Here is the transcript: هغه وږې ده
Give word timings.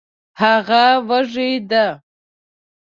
هغه 0.41 0.83
وږې 1.07 1.49
ده 1.69 1.85